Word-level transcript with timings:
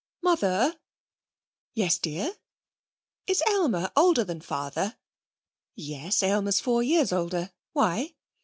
'Mother!' 0.23 0.79
'Yes, 1.75 1.99
dear?' 1.99 2.35
'Is 3.27 3.43
Aylmer 3.47 3.91
older 3.95 4.23
than 4.23 4.41
father?' 4.41 4.97
'Yes. 5.75 6.23
Aylmer's 6.23 6.59
four 6.59 6.81
years 6.81 7.13
older. 7.13 7.51
Why?' 7.73 8.15